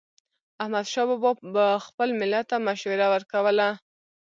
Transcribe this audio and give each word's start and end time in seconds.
احمدشاه 0.63 1.05
بابا 1.09 1.31
به 1.53 1.65
خپل 1.87 2.09
ملت 2.21 2.45
ته 2.51 2.57
مشوره 2.67 3.07
ورکوله. 3.13 3.69